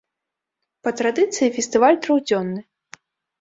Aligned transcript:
Па 0.87 0.93
традыцыі 1.01 1.51
фестываль 1.59 2.01
трохдзённы. 2.07 2.59